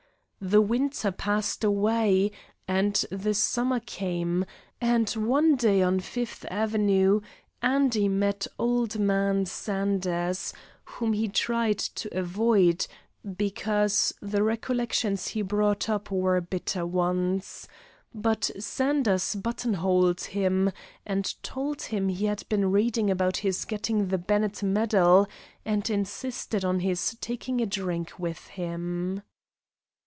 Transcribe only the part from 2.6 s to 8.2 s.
and the summer came, and one day on Fifth Avenue Andy